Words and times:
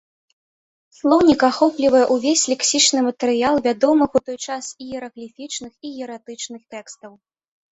Слоўнік 0.99 1.41
ахоплівае 1.49 2.01
ўвесь 2.15 2.47
лексічны 2.53 2.99
матэрыял 3.09 3.55
вядомых 3.67 4.09
у 4.21 4.23
той 4.31 4.37
час 4.49 4.73
іерагліфічных 4.87 5.71
і 5.89 5.93
іератычных 6.01 6.61
тэкстаў. 6.77 7.13